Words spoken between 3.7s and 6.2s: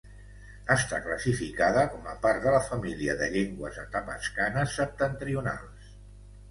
atapascanes septentrionals.